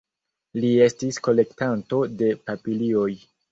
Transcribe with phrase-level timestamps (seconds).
[0.63, 3.09] Li estis kolektanto de papilioj.